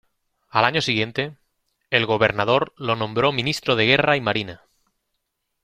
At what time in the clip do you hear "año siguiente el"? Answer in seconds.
0.65-2.07